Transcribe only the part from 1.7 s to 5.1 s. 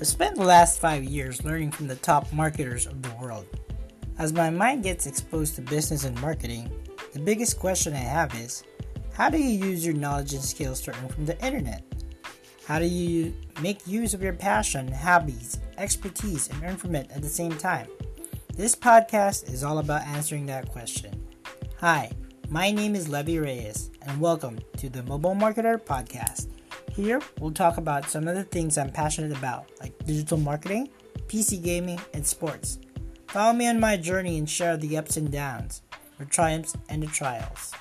from the top marketers of the world. As my mind gets